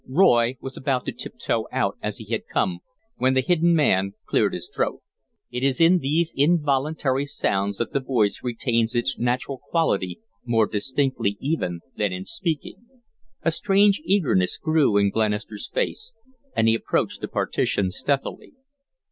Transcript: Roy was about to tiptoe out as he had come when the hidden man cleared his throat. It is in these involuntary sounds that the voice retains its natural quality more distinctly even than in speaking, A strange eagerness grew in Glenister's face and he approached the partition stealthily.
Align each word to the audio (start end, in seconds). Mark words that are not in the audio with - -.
Roy 0.09 0.57
was 0.59 0.75
about 0.75 1.05
to 1.05 1.11
tiptoe 1.11 1.67
out 1.71 1.95
as 2.01 2.17
he 2.17 2.25
had 2.33 2.47
come 2.51 2.79
when 3.17 3.35
the 3.35 3.41
hidden 3.43 3.75
man 3.75 4.15
cleared 4.25 4.55
his 4.55 4.67
throat. 4.67 5.03
It 5.51 5.63
is 5.63 5.79
in 5.79 5.99
these 5.99 6.33
involuntary 6.35 7.27
sounds 7.27 7.77
that 7.77 7.93
the 7.93 7.99
voice 7.99 8.39
retains 8.41 8.95
its 8.95 9.19
natural 9.19 9.59
quality 9.63 10.19
more 10.43 10.65
distinctly 10.65 11.37
even 11.39 11.81
than 11.97 12.11
in 12.11 12.25
speaking, 12.25 12.87
A 13.43 13.51
strange 13.51 14.01
eagerness 14.03 14.57
grew 14.57 14.97
in 14.97 15.11
Glenister's 15.11 15.69
face 15.69 16.15
and 16.55 16.67
he 16.67 16.73
approached 16.73 17.21
the 17.21 17.27
partition 17.27 17.91
stealthily. 17.91 18.53